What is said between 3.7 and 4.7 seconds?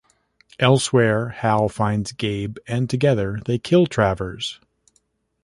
Travers.